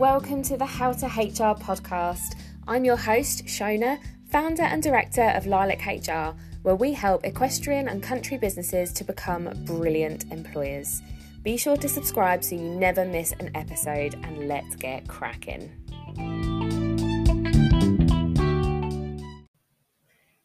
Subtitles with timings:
[0.00, 2.34] welcome to the How to HR podcast.
[2.66, 3.98] I'm your host, Shona,
[4.30, 9.50] founder and director of Lilac HR, where we help equestrian and country businesses to become
[9.66, 11.02] brilliant employers.
[11.42, 15.70] Be sure to subscribe so you never miss an episode, and let's get cracking.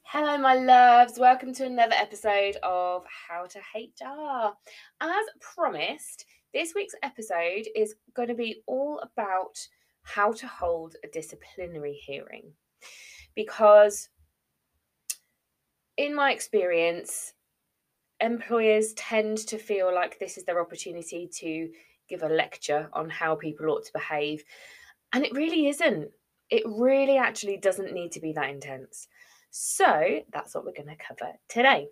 [0.04, 1.18] Hello, my loves.
[1.18, 4.54] Welcome to another episode of How to HR.
[5.00, 9.60] As promised, this week's episode is going to be all about
[10.04, 12.54] how to hold a disciplinary hearing.
[13.36, 14.08] Because,
[15.98, 17.34] in my experience,
[18.22, 21.70] employers tend to feel like this is their opportunity to
[22.08, 24.42] give a lecture on how people ought to behave.
[25.12, 26.10] And it really isn't.
[26.50, 29.10] It really actually doesn't need to be that intense.
[29.52, 31.90] So that's what we're going to cover today.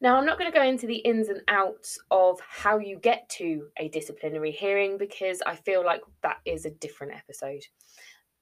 [0.00, 3.28] Now, I'm not going to go into the ins and outs of how you get
[3.30, 7.62] to a disciplinary hearing because I feel like that is a different episode.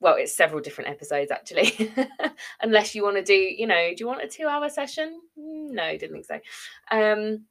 [0.01, 1.93] Well, it's several different episodes actually,
[2.61, 5.21] unless you want to do, you know, do you want a two hour session?
[5.37, 6.97] No, didn't think so.
[6.97, 7.45] Um,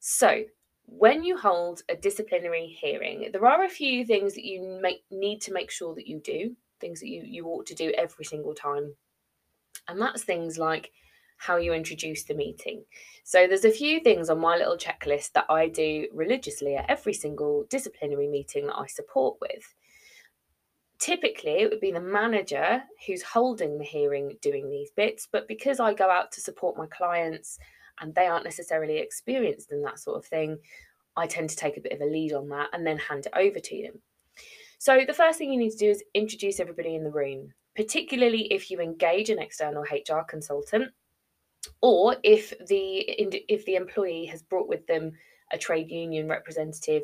[0.00, 0.44] so,
[0.86, 5.40] when you hold a disciplinary hearing, there are a few things that you make, need
[5.42, 8.54] to make sure that you do, things that you, you ought to do every single
[8.54, 8.96] time.
[9.86, 10.90] And that's things like
[11.40, 12.84] how you introduce the meeting.
[13.24, 17.14] So there's a few things on my little checklist that I do religiously at every
[17.14, 19.74] single disciplinary meeting that I support with.
[20.98, 25.80] Typically, it would be the manager who's holding the hearing doing these bits, but because
[25.80, 27.58] I go out to support my clients
[28.02, 30.58] and they aren't necessarily experienced in that sort of thing,
[31.16, 33.32] I tend to take a bit of a lead on that and then hand it
[33.34, 34.02] over to them.
[34.78, 38.52] So, the first thing you need to do is introduce everybody in the room, particularly
[38.52, 40.92] if you engage an external HR consultant
[41.80, 43.04] or if the
[43.48, 45.12] if the employee has brought with them
[45.52, 47.02] a trade union representative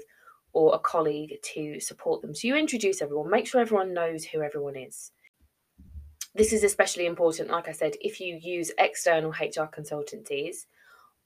[0.53, 2.35] or a colleague to support them.
[2.35, 5.13] So you introduce everyone, make sure everyone knows who everyone is.
[6.35, 10.67] This is especially important, like I said, if you use external HR consultancies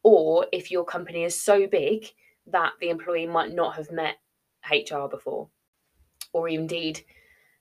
[0.03, 2.07] or if your company is so big
[2.47, 4.17] that the employee might not have met
[4.69, 5.49] HR before,
[6.33, 7.05] or indeed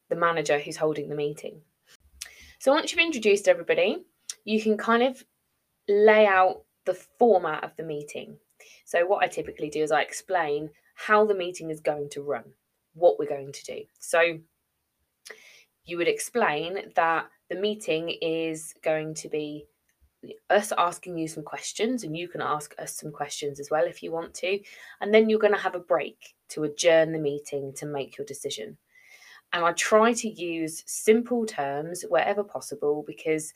[0.10, 1.62] the manager who's holding the meeting.
[2.60, 4.06] So once you've introduced everybody,
[4.44, 5.24] you can kind of
[5.90, 8.38] lay out the format of the meeting.
[8.86, 12.46] So, what I typically do is I explain how the meeting is going to run,
[12.94, 13.82] what we're going to do.
[14.00, 14.40] So,
[15.86, 19.66] you would explain that the meeting is going to be
[20.50, 24.04] us asking you some questions, and you can ask us some questions as well if
[24.04, 24.60] you want to.
[25.02, 28.26] And then you're going to have a break to adjourn the meeting to make your
[28.26, 28.78] decision.
[29.52, 33.54] And I try to use simple terms wherever possible because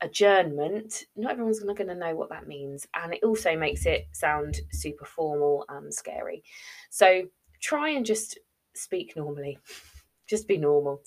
[0.00, 2.86] adjournment, not everyone's going to know what that means.
[2.94, 6.42] And it also makes it sound super formal and scary.
[6.90, 7.24] So
[7.60, 8.38] try and just
[8.74, 9.58] speak normally,
[10.26, 11.02] just be normal.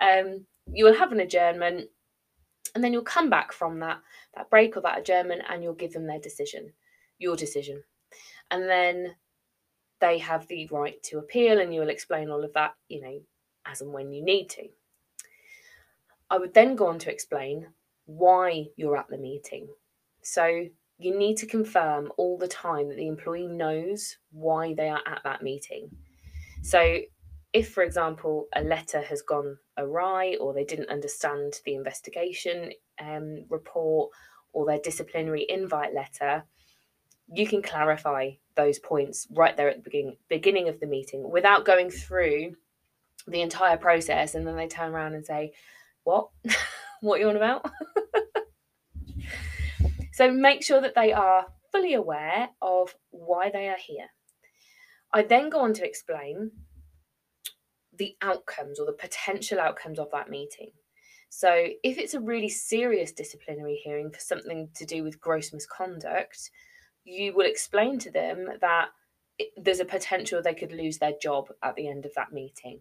[0.00, 1.88] Um, you will have an adjournment
[2.74, 4.00] and then you'll come back from that
[4.34, 6.72] that break or that adjournment and you'll give them their decision
[7.18, 7.82] your decision
[8.50, 9.14] and then
[10.00, 13.20] they have the right to appeal and you will explain all of that you know
[13.66, 14.62] as and when you need to
[16.30, 17.66] i would then go on to explain
[18.06, 19.68] why you're at the meeting.
[20.22, 20.66] So
[20.98, 25.22] you need to confirm all the time that the employee knows why they are at
[25.24, 25.90] that meeting.
[26.62, 26.98] So
[27.52, 33.44] if, for example, a letter has gone awry or they didn't understand the investigation um,
[33.48, 34.10] report
[34.52, 36.44] or their disciplinary invite letter,
[37.32, 41.64] you can clarify those points right there at the beginning beginning of the meeting without
[41.64, 42.54] going through
[43.26, 45.52] the entire process and then they turn around and say,
[46.04, 46.28] What?
[47.02, 47.70] what you're on about.
[50.12, 54.06] so make sure that they are fully aware of why they are here.
[55.12, 56.52] I then go on to explain
[57.92, 60.70] the outcomes or the potential outcomes of that meeting.
[61.28, 66.50] So, if it's a really serious disciplinary hearing for something to do with gross misconduct,
[67.04, 68.88] you will explain to them that
[69.56, 72.80] there's a potential they could lose their job at the end of that meeting.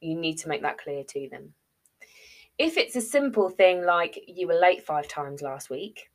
[0.00, 1.54] You need to make that clear to them.
[2.58, 6.10] If it's a simple thing like you were late five times last week,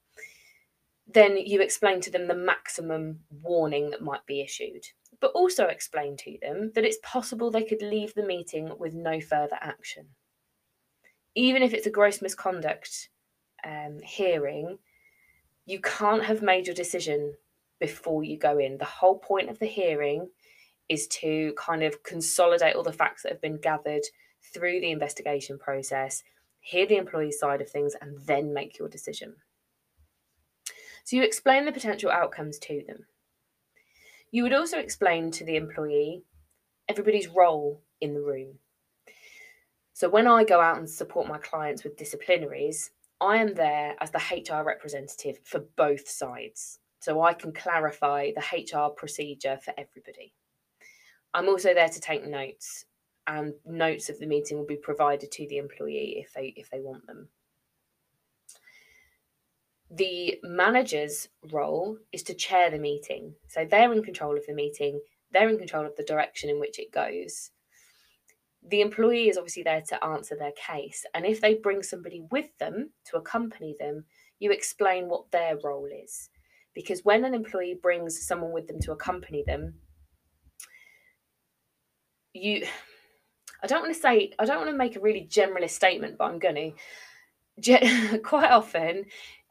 [1.07, 4.85] then you explain to them the maximum warning that might be issued,
[5.21, 9.21] but also explain to them that it's possible they could leave the meeting with no
[9.21, 10.07] further action.
[11.35, 13.09] Even if it's a gross misconduct
[13.65, 14.79] um, hearing,
[15.65, 17.35] you can't have made your decision
[17.79, 18.77] before you go in.
[18.77, 20.29] The whole point of the hearing
[20.89, 24.03] is to kind of consolidate all the facts that have been gathered
[24.53, 26.23] through the investigation process
[26.63, 29.35] hear the employee side of things, and then make your decision.
[31.03, 33.05] So you explain the potential outcomes to them.
[34.31, 36.23] You would also explain to the employee
[36.89, 38.59] everybody's role in the room.
[39.93, 42.89] So when I go out and support my clients with disciplinaries,
[43.21, 46.79] I am there as the HR representative for both sides.
[46.99, 50.33] So I can clarify the HR procedure for everybody.
[51.33, 52.85] I'm also there to take notes,
[53.27, 56.79] and notes of the meeting will be provided to the employee if they if they
[56.79, 57.29] want them.
[59.89, 63.35] The manager's role is to chair the meeting.
[63.47, 64.99] So they're in control of the meeting,
[65.31, 67.51] they're in control of the direction in which it goes.
[68.65, 71.05] The employee is obviously there to answer their case.
[71.13, 74.05] And if they bring somebody with them to accompany them,
[74.39, 76.29] you explain what their role is.
[76.73, 79.75] Because when an employee brings someone with them to accompany them,
[82.33, 82.65] you
[83.63, 86.25] I don't want to say I don't want to make a really generalist statement, but
[86.25, 86.71] I'm going to.
[88.23, 89.05] Quite often,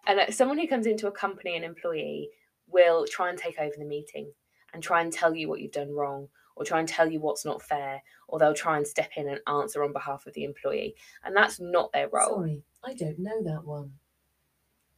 [0.08, 2.30] and uh, someone who comes into a company, an employee,
[2.66, 4.32] will try and take over the meeting
[4.74, 6.26] and try and tell you what you've done wrong,
[6.56, 9.40] or try and tell you what's not fair, or they'll try and step in and
[9.46, 12.38] answer on behalf of the employee, and that's not their role.
[12.38, 13.92] Sorry, I don't know that one.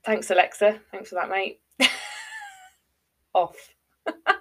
[0.05, 0.81] Thanks, Alexa.
[0.91, 1.61] Thanks for that, mate.
[3.35, 3.75] Off.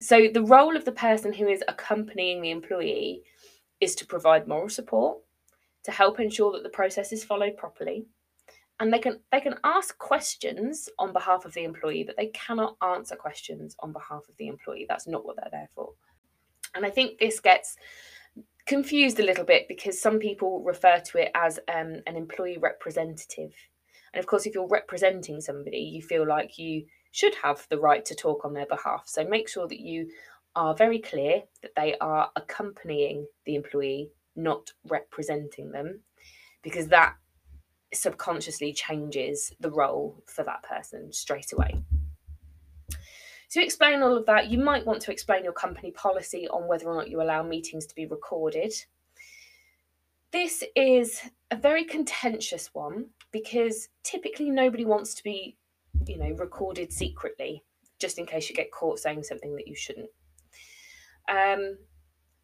[0.00, 3.22] So, the role of the person who is accompanying the employee
[3.80, 5.18] is to provide moral support,
[5.84, 8.06] to help ensure that the process is followed properly,
[8.80, 12.76] and they can they can ask questions on behalf of the employee, but they cannot
[12.82, 14.86] answer questions on behalf of the employee.
[14.88, 15.90] That's not what they're there for.
[16.74, 17.76] And I think this gets
[18.66, 23.52] confused a little bit because some people refer to it as um, an employee representative.
[24.12, 28.04] And of course, if you're representing somebody, you feel like you should have the right
[28.04, 29.04] to talk on their behalf.
[29.06, 30.08] So make sure that you
[30.54, 36.00] are very clear that they are accompanying the employee, not representing them,
[36.62, 37.14] because that
[37.94, 41.82] subconsciously changes the role for that person straight away.
[43.52, 46.86] To explain all of that, you might want to explain your company policy on whether
[46.86, 48.74] or not you allow meetings to be recorded.
[50.32, 55.56] This is a very contentious one because typically nobody wants to be
[56.06, 57.62] you know, recorded secretly,
[57.98, 60.10] just in case you get caught saying something that you shouldn't.
[61.28, 61.78] Um,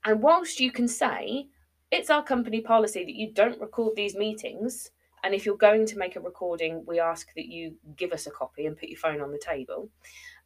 [0.05, 1.49] and whilst you can say
[1.91, 4.91] it's our company policy that you don't record these meetings,
[5.23, 8.31] and if you're going to make a recording, we ask that you give us a
[8.31, 9.89] copy and put your phone on the table.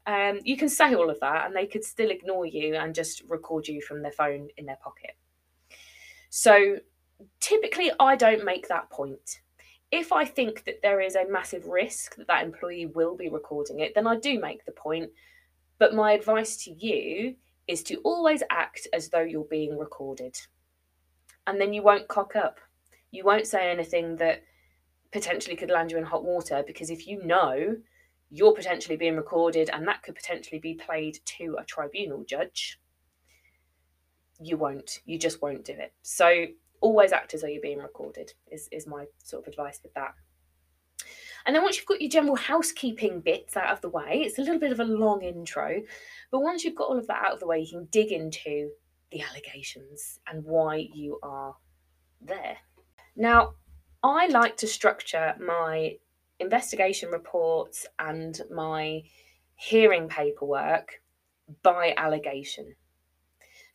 [0.06, 3.22] Um, you can say all of that, and they could still ignore you and just
[3.28, 5.16] record you from their phone in their pocket.
[6.30, 6.78] So
[7.40, 9.40] typically, I don't make that point
[9.90, 13.80] if I think that there is a massive risk that that employee will be recording
[13.80, 15.10] it, then I do make the point.
[15.78, 17.36] But my advice to you
[17.66, 20.38] is to always act as though you're being recorded.
[21.46, 22.58] And then you won't cock up.
[23.10, 24.42] You won't say anything that
[25.12, 27.76] potentially could land you in hot water because if you know
[28.30, 32.78] you're potentially being recorded and that could potentially be played to a tribunal judge,
[34.38, 35.00] you won't.
[35.06, 35.94] You just won't do it.
[36.02, 36.44] So
[36.80, 40.14] always act as though you're being recorded is, is my sort of advice with that.
[41.46, 44.42] And then once you've got your general housekeeping bits out of the way it's a
[44.42, 45.80] little bit of a long intro
[46.30, 48.70] but once you've got all of that out of the way you can dig into
[49.10, 51.54] the allegations and why you are
[52.20, 52.58] there.
[53.16, 53.54] Now
[54.02, 55.96] i like to structure my
[56.38, 59.02] investigation reports and my
[59.56, 61.00] hearing paperwork
[61.62, 62.74] by allegation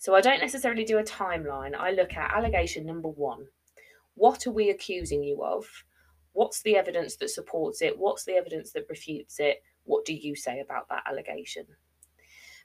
[0.04, 1.78] so I don't necessarily do a timeline.
[1.80, 3.46] I look at allegation number one.
[4.16, 5.66] What are we accusing you of?
[6.34, 7.98] What's the evidence that supports it?
[7.98, 9.64] What's the evidence that refutes it?
[9.86, 11.66] What do you say about that allegation?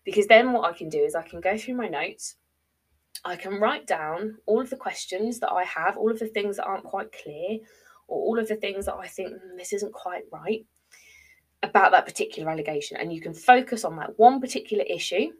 [0.02, 2.34] Because then what I can do is I can go through my notes.
[3.24, 6.56] I can write down all of the questions that I have, all of the things
[6.56, 7.60] that aren't quite clear,
[8.08, 10.66] or all of the things that I think mm, this isn't quite right
[11.62, 12.96] about that particular allegation.
[12.96, 15.30] And you can focus on that one particular issue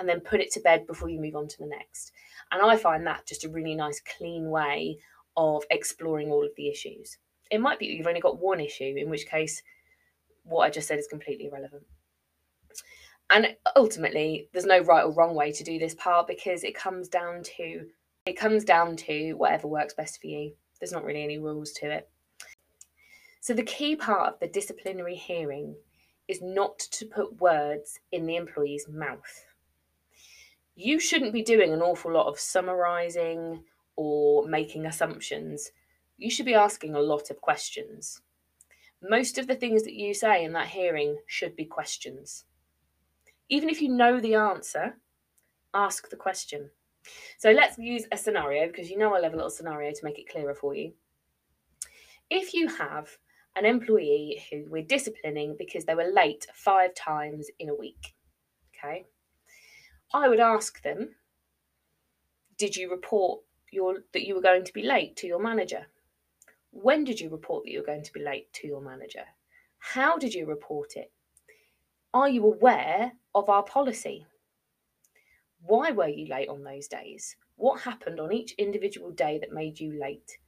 [0.00, 2.12] and then put it to bed before you move on to the next.
[2.50, 4.98] And I find that just a really nice, clean way
[5.36, 7.18] of exploring all of the issues.
[7.50, 9.62] It might be you've only got one issue, in which case,
[10.44, 11.82] what I just said is completely irrelevant.
[13.28, 17.08] And ultimately, there's no right or wrong way to do this part because it comes
[17.08, 17.86] down to
[18.26, 20.52] it comes down to whatever works best for you.
[20.78, 22.08] There's not really any rules to it.
[23.40, 25.74] So the key part of the disciplinary hearing
[26.26, 29.46] is not to put words in the employee's mouth
[30.80, 33.62] you shouldn't be doing an awful lot of summarizing
[33.96, 35.72] or making assumptions.
[36.16, 38.22] You should be asking a lot of questions.
[39.02, 42.44] Most of the things that you say in that hearing should be questions.
[43.50, 44.96] Even if you know the answer,
[45.74, 46.70] ask the question.
[47.38, 50.18] So let's use a scenario because you know I love a little scenario to make
[50.18, 50.92] it clearer for you.
[52.30, 53.18] If you have
[53.56, 58.14] an employee who we're disciplining because they were late five times in a week,
[58.74, 59.04] okay,
[60.12, 61.16] I would ask them,
[62.58, 65.86] Did you report your that you were going to be late to your manager?
[66.72, 69.24] When did you report that you were going to be late to your manager?
[69.78, 71.12] How did you report it?
[72.12, 74.26] Are you aware of our policy?
[75.62, 77.36] Why were you late on those days?
[77.56, 80.38] What happened on each individual day that made you late?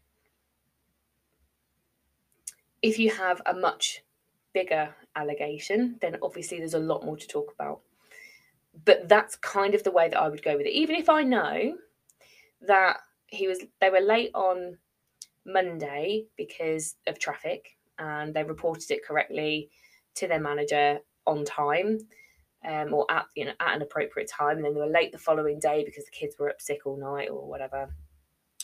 [2.80, 4.02] If you have a much
[4.52, 7.80] bigger allegation, then obviously there's a lot more to talk about.
[8.84, 10.72] But that's kind of the way that I would go with it.
[10.72, 11.76] Even if I know
[12.62, 14.78] that he was they were late on
[15.44, 19.70] Monday because of traffic and they reported it correctly
[20.14, 21.98] to their manager on time
[22.66, 25.18] um, or at you know at an appropriate time and then they were late the
[25.18, 27.88] following day because the kids were up sick all night or whatever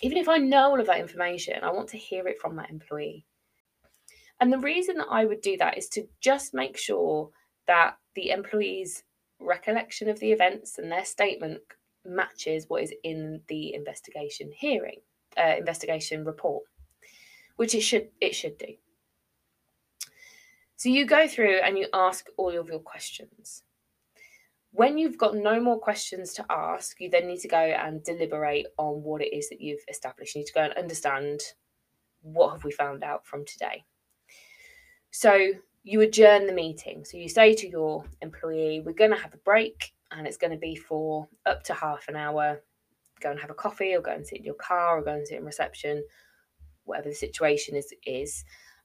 [0.03, 2.71] even if i know all of that information i want to hear it from that
[2.71, 3.25] employee
[4.41, 7.31] and the reason that i would do that is to just make sure
[7.67, 9.03] that the employee's
[9.41, 11.61] recollection of the events and their statement
[12.05, 15.01] matches what is in the investigation hearing
[15.39, 16.65] uh, investigation report
[17.57, 18.75] which it should it should do
[20.79, 23.65] so you go through and you ask all of your questions.
[24.71, 28.67] When you've got no more questions to ask, you then need to go and deliberate
[28.79, 30.37] on what it is that you've established.
[30.37, 31.41] You need to go and understand
[32.23, 33.83] what have we found out from today.
[35.11, 35.51] So
[35.85, 37.05] you adjourn the meeting.
[37.05, 40.51] So you say to your employee, we're going to have a break and it's going
[40.51, 42.63] to be for up to half an hour.
[43.21, 45.27] Go and have a coffee or go and sit in your car or go and
[45.27, 46.05] sit in reception,
[46.85, 48.45] whatever the situation is is.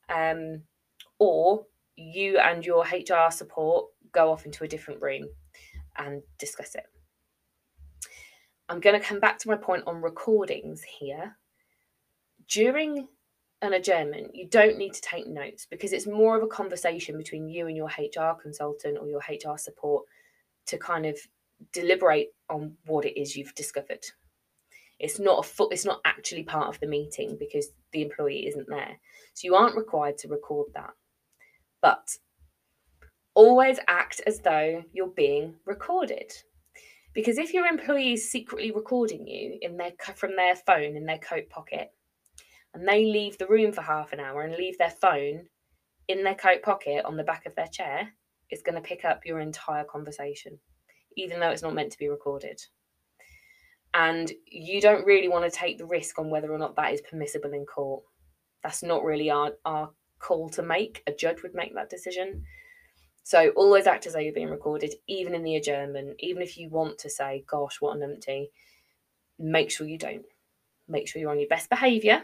[0.10, 0.64] Um,
[1.20, 5.28] or you and your HR support go off into a different room
[5.98, 6.86] and discuss it.
[8.70, 11.38] I'm going to come back to my point on recordings here.
[12.48, 13.08] During
[13.64, 17.48] an adjournment, you don't need to take notes because it's more of a conversation between
[17.48, 20.04] you and your HR consultant or your HR support
[20.68, 21.18] to kind of
[21.72, 24.04] deliberate on what it is you've discovered.
[25.00, 28.68] It's not a foot, it's not actually part of the meeting because the employee isn't
[28.68, 29.00] there.
[29.34, 30.92] So you aren't required to record that.
[31.82, 32.18] But
[33.34, 36.34] always act as though you're being recorded.
[37.14, 41.20] Because if your employee is secretly recording you in their from their phone in their
[41.20, 41.92] coat pocket,
[42.74, 45.48] and they leave the room for half an hour and leave their phone
[46.08, 48.10] in their coat pocket on the back of their chair,
[48.50, 50.60] it's going to pick up your entire conversation,
[51.16, 52.62] even though it's not meant to be recorded.
[53.94, 57.02] And you don't really want to take the risk on whether or not that is
[57.02, 58.04] permissible in court.
[58.64, 61.04] That's not really our, our call to make.
[61.06, 62.44] A judge would make that decision.
[63.24, 66.70] So always act as though you're being recorded, even in the adjournment, even if you
[66.70, 68.50] want to say, gosh, what an empty,
[69.40, 70.26] make sure you don't.
[70.88, 72.24] Make sure you're on your best behaviour.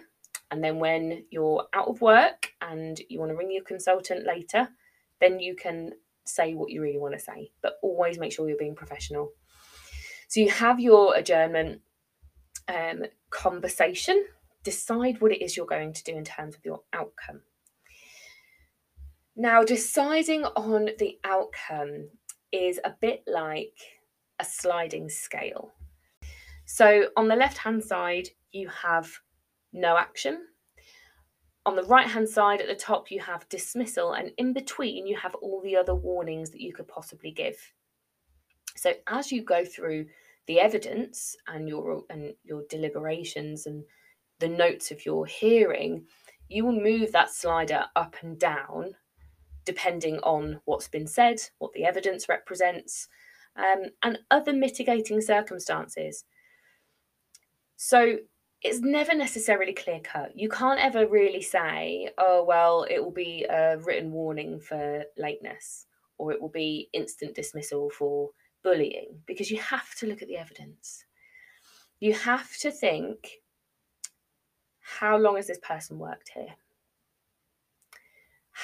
[0.51, 4.69] And then when you're out of work and you want to ring your consultant later,
[5.21, 5.91] then you can
[6.25, 7.51] say what you really want to say.
[7.61, 9.31] But always make sure you're being professional.
[10.27, 11.81] So you have your adjournment
[12.67, 14.25] um, conversation,
[14.63, 17.41] decide what it is you're going to do in terms of your outcome.
[19.35, 22.09] Now, deciding on the outcome
[22.51, 23.77] is a bit like
[24.39, 25.71] a sliding scale.
[26.65, 29.09] So, on the left hand side, you have
[29.73, 30.47] no action.
[31.65, 35.17] On the right hand side at the top, you have dismissal, and in between, you
[35.17, 37.57] have all the other warnings that you could possibly give.
[38.75, 40.07] So, as you go through
[40.47, 43.83] the evidence and your and your deliberations and
[44.39, 46.05] the notes of your hearing,
[46.47, 48.95] you will move that slider up and down
[49.65, 53.07] depending on what's been said, what the evidence represents,
[53.55, 56.25] um, and other mitigating circumstances.
[57.75, 58.17] So
[58.61, 60.31] it's never necessarily clear cut.
[60.35, 65.85] You can't ever really say, oh, well, it will be a written warning for lateness
[66.17, 68.31] or it will be instant dismissal for
[68.63, 71.05] bullying because you have to look at the evidence.
[71.99, 73.41] You have to think
[74.81, 76.55] how long has this person worked here?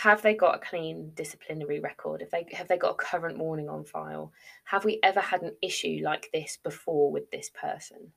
[0.02, 3.70] have they got a clean disciplinary record have they have they got a current warning
[3.70, 4.32] on file
[4.66, 8.12] have we ever had an issue like this before with this person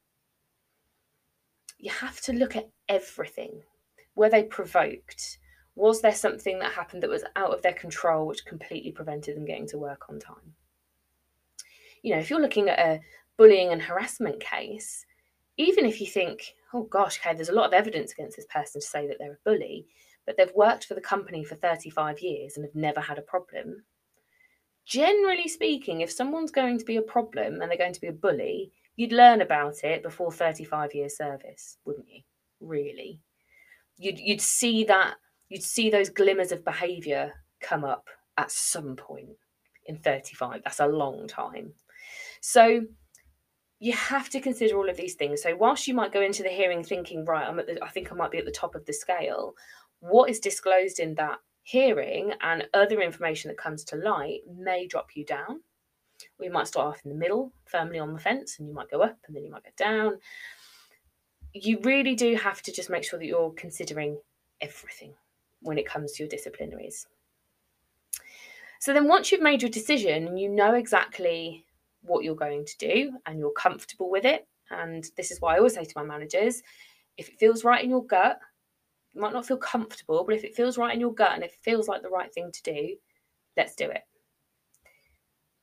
[1.78, 3.62] you have to look at everything
[4.14, 5.38] were they provoked
[5.75, 9.44] was there something that happened that was out of their control which completely prevented them
[9.44, 10.54] getting to work on time
[12.02, 13.00] you know if you're looking at a
[13.37, 15.06] bullying and harassment case
[15.56, 18.80] even if you think oh gosh okay there's a lot of evidence against this person
[18.80, 19.87] to say that they're a bully
[20.28, 23.82] but they've worked for the company for 35 years and have never had a problem.
[24.85, 28.12] Generally speaking, if someone's going to be a problem and they're going to be a
[28.12, 32.21] bully, you'd learn about it before 35 years service, wouldn't you?
[32.61, 33.21] Really?
[33.97, 35.14] You'd, you'd see that,
[35.49, 39.37] you'd see those glimmers of behaviour come up at some point
[39.87, 40.62] in 35.
[40.64, 41.75] That's a long time.
[42.40, 42.83] So
[43.78, 45.43] you have to consider all of these things.
[45.43, 48.11] So whilst you might go into the hearing thinking, right, I'm at the, I think
[48.11, 49.55] I might be at the top of the scale,
[50.00, 55.11] what is disclosed in that hearing and other information that comes to light may drop
[55.14, 55.61] you down.
[56.38, 59.02] We might start off in the middle, firmly on the fence, and you might go
[59.02, 60.18] up and then you might go down.
[61.52, 64.18] You really do have to just make sure that you're considering
[64.60, 65.14] everything
[65.60, 67.06] when it comes to your disciplinaries.
[68.80, 71.64] So then once you've made your decision and you know exactly
[72.02, 74.46] what you're going to do and you're comfortable with it.
[74.70, 76.62] And this is why I always say to my managers
[77.16, 78.38] if it feels right in your gut,
[79.12, 81.56] you might not feel comfortable, but if it feels right in your gut and it
[81.62, 82.96] feels like the right thing to do,
[83.56, 84.02] let's do it.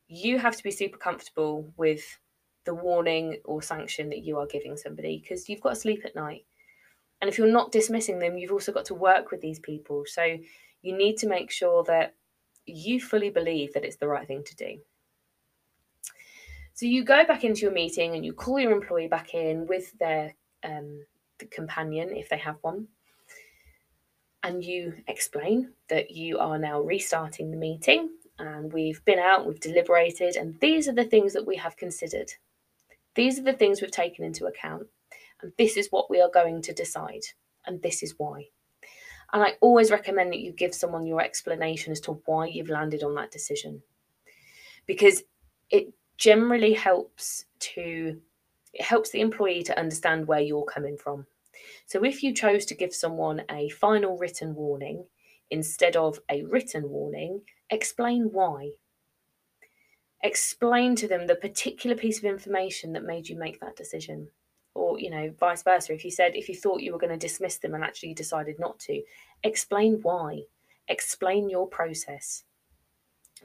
[0.08, 2.20] You have to be super comfortable with
[2.66, 6.16] the warning or sanction that you are giving somebody because you've got to sleep at
[6.16, 6.46] night.
[7.22, 10.04] And if you're not dismissing them, you've also got to work with these people.
[10.06, 10.38] So
[10.82, 12.16] you need to make sure that
[12.66, 14.80] you fully believe that it's the right thing to do.
[16.74, 19.98] So you go back into your meeting and you call your employee back in with
[19.98, 20.34] their
[20.64, 21.06] um,
[21.40, 22.88] the companion if they have one,
[24.44, 28.10] and you explain that you are now restarting the meeting
[28.40, 32.32] and we've been out, we've deliberated, and these are the things that we have considered.
[33.16, 34.88] These are the things we've taken into account,
[35.42, 37.24] and this is what we are going to decide,
[37.66, 38.48] and this is why.
[39.34, 43.04] And I always recommend that you give someone your explanation as to why you've landed
[43.04, 43.82] on that decision.
[44.86, 45.24] Because
[45.70, 48.22] it generally helps to
[48.74, 51.26] it helps the employee to understand where you're coming from.
[51.86, 55.06] So if you chose to give someone a final written warning
[55.50, 58.72] instead of a written warning, explain why.
[60.24, 64.28] Explain to them the particular piece of information that made you make that decision.
[64.74, 65.94] Or, you know, vice versa.
[65.94, 68.60] If you said, if you thought you were going to dismiss them and actually decided
[68.60, 69.02] not to,
[69.44, 70.42] explain why.
[70.88, 72.44] Explain your process.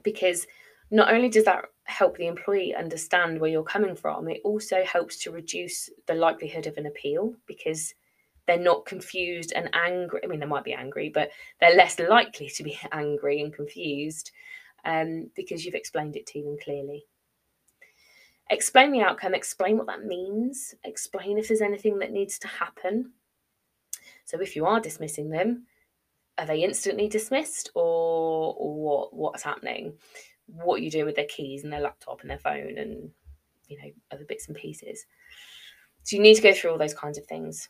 [0.03, 0.47] Because
[0.89, 5.17] not only does that help the employee understand where you're coming from, it also helps
[5.19, 7.93] to reduce the likelihood of an appeal because
[8.51, 10.21] they're not confused and angry.
[10.23, 14.31] I mean, they might be angry, but they're less likely to be angry and confused
[14.85, 17.05] um, because you've explained it to them clearly.
[18.49, 23.13] Explain the outcome, explain what that means, explain if there's anything that needs to happen.
[24.25, 25.67] So, if you are dismissing them,
[26.37, 29.93] are they instantly dismissed or, what, what's happening?
[30.53, 33.09] what you do with their keys and their laptop and their phone and
[33.67, 35.05] you know other bits and pieces
[36.03, 37.69] so you need to go through all those kinds of things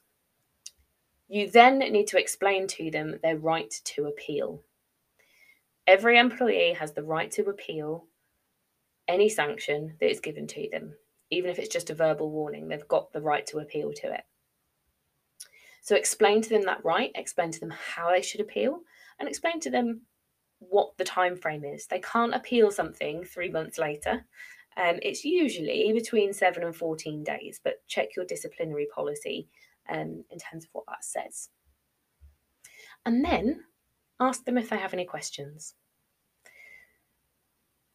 [1.31, 4.61] you then need to explain to them their right to appeal
[5.87, 8.05] every employee has the right to appeal
[9.07, 10.93] any sanction that is given to them
[11.29, 14.23] even if it's just a verbal warning they've got the right to appeal to it
[15.81, 18.81] so explain to them that right explain to them how they should appeal
[19.19, 20.01] and explain to them
[20.61, 21.87] what the time frame is.
[21.87, 24.25] They can't appeal something three months later.
[24.77, 29.49] Um, it's usually between seven and 14 days, but check your disciplinary policy
[29.89, 31.49] um, in terms of what that says.
[33.05, 33.63] And then
[34.19, 35.75] ask them if they have any questions.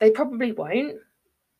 [0.01, 0.97] They probably won't,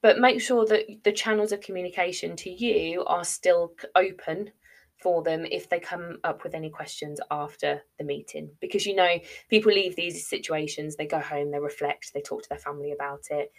[0.03, 4.51] but make sure that the channels of communication to you are still open
[4.99, 9.19] for them if they come up with any questions after the meeting because you know
[9.51, 13.21] people leave these situations they go home they reflect they talk to their family about
[13.31, 13.53] it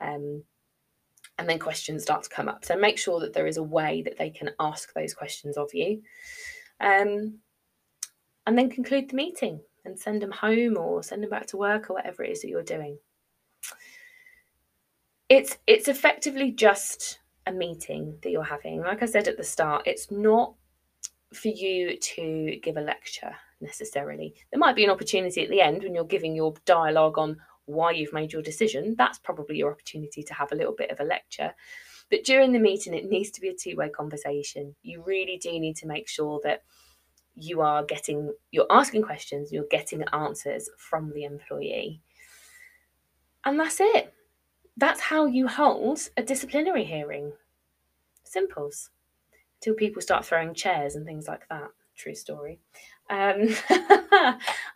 [0.00, 0.42] um,
[1.38, 2.64] and then questions start to come up.
[2.64, 5.72] So make sure that there is a way that they can ask those questions of
[5.74, 6.02] you.
[6.80, 7.38] Um,
[8.46, 11.90] and then conclude the meeting and send them home or send them back to work
[11.90, 12.98] or whatever it is that you're doing.
[15.28, 18.80] It's it's effectively just a meeting that you're having.
[18.80, 20.54] Like i said at the start it's not
[21.32, 24.34] for you to give a lecture necessarily.
[24.50, 27.92] There might be an opportunity at the end when you're giving your dialogue on why
[27.92, 28.94] you've made your decision.
[28.96, 31.54] That's probably your opportunity to have a little bit of a lecture.
[32.10, 34.74] But during the meeting, it needs to be a two way conversation.
[34.82, 36.62] You really do need to make sure that
[37.34, 42.00] you are getting, you're asking questions, you're getting answers from the employee.
[43.44, 44.12] And that's it.
[44.76, 47.32] That's how you hold a disciplinary hearing.
[48.22, 48.90] Simples
[49.60, 51.68] till people start throwing chairs and things like that.
[51.96, 52.58] True story.
[53.10, 53.48] Um,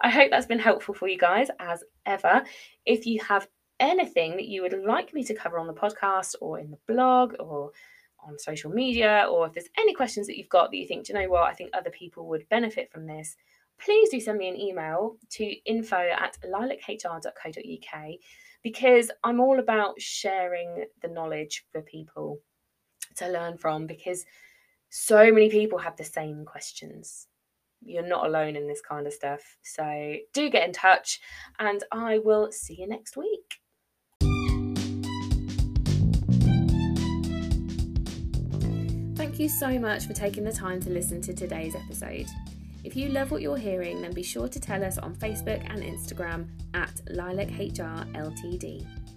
[0.01, 2.43] I hope that's been helpful for you guys as ever.
[2.85, 3.49] If you have
[3.81, 7.35] anything that you would like me to cover on the podcast or in the blog
[7.39, 7.71] or
[8.27, 11.13] on social media, or if there's any questions that you've got that you think, do
[11.13, 13.37] you know what, I think other people would benefit from this,
[13.81, 18.15] please do send me an email to info at lilachr.co.uk
[18.63, 22.41] because I'm all about sharing the knowledge for people
[23.17, 24.25] to learn from because
[24.91, 27.29] so many people have the same questions.
[27.85, 29.41] You're not alone in this kind of stuff.
[29.63, 31.21] So do get in touch,
[31.59, 33.61] and I will see you next week.
[39.17, 42.27] Thank you so much for taking the time to listen to today's episode.
[42.85, 45.83] If you love what you're hearing, then be sure to tell us on Facebook and
[45.83, 49.08] Instagram at LilacHR Ltd.